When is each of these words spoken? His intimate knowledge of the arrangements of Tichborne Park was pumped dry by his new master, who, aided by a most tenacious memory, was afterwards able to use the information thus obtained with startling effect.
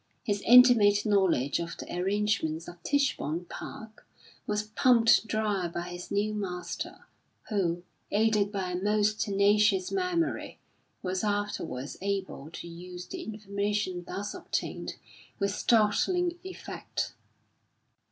His 0.23 0.41
intimate 0.47 1.05
knowledge 1.05 1.59
of 1.59 1.77
the 1.77 1.95
arrangements 1.95 2.67
of 2.67 2.81
Tichborne 2.81 3.45
Park 3.45 4.07
was 4.47 4.63
pumped 4.63 5.27
dry 5.27 5.67
by 5.67 5.89
his 5.89 6.09
new 6.09 6.33
master, 6.33 7.05
who, 7.49 7.83
aided 8.11 8.51
by 8.51 8.71
a 8.71 8.81
most 8.81 9.21
tenacious 9.21 9.91
memory, 9.91 10.57
was 11.03 11.23
afterwards 11.23 11.97
able 12.01 12.49
to 12.49 12.67
use 12.67 13.05
the 13.05 13.21
information 13.21 14.03
thus 14.05 14.33
obtained 14.33 14.95
with 15.37 15.51
startling 15.53 16.39
effect. 16.43 17.13